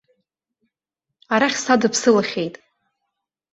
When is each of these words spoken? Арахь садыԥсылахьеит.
Арахь 1.33 1.59
садыԥсылахьеит. 1.65 2.55